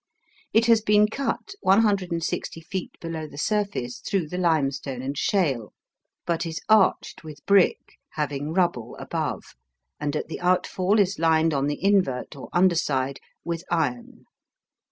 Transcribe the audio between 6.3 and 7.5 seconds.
is arched with